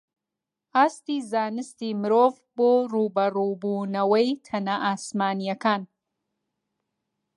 ئاستی 0.75 1.17
زانستی 1.31 1.89
مرۆڤ 2.01 2.31
بۆ 2.57 2.69
ڕووبەڕووبوونەوەی 2.93 4.29
تەنە 4.45 4.75
ئاسمانییەکان 4.85 5.81